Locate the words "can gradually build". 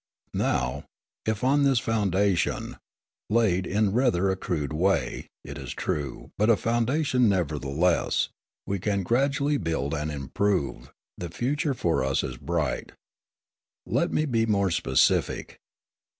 8.79-9.93